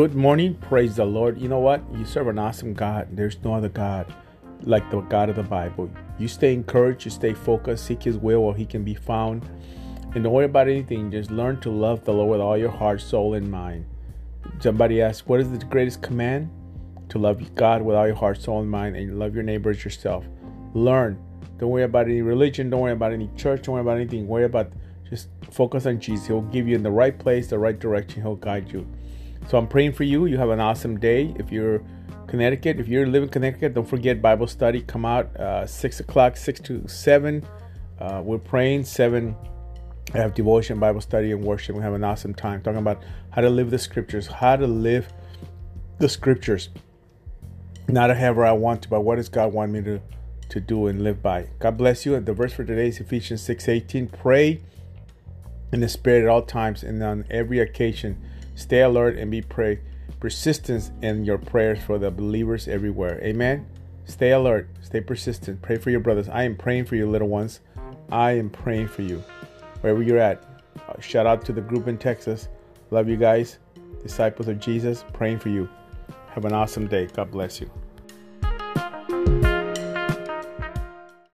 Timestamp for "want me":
49.52-49.82